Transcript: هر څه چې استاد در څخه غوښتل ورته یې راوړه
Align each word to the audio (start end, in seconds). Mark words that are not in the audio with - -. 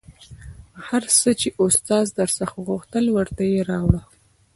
هر 0.87 1.03
څه 1.19 1.29
چې 1.39 1.49
استاد 1.63 2.05
در 2.19 2.29
څخه 2.39 2.55
غوښتل 2.67 3.05
ورته 3.17 3.41
یې 3.51 3.59
راوړه 3.71 4.01